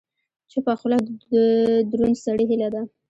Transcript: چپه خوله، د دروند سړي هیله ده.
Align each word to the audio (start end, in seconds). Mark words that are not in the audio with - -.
چپه 0.51 0.73
خوله، 0.79 0.97
د 1.31 1.33
دروند 1.91 2.15
سړي 2.25 2.43
هیله 2.51 2.67
ده. 2.73 2.81